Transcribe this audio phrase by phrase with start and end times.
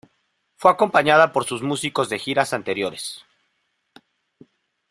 [0.55, 3.23] Fue acompañada por sus músicos de giras anteriores.